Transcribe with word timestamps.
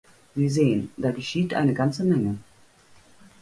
Sie 0.33 0.49
sehen, 0.49 0.89
da 0.97 1.11
geschieht 1.11 1.53
eine 1.53 1.75
ganze 1.75 2.03
Menge. 2.03 2.39